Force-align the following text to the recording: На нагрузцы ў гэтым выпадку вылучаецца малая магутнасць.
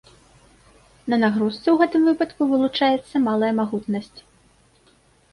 На 1.13 1.17
нагрузцы 1.23 1.59
ў 1.71 1.75
гэтым 1.81 2.01
выпадку 2.09 2.41
вылучаецца 2.53 3.15
малая 3.27 3.51
магутнасць. 3.59 4.19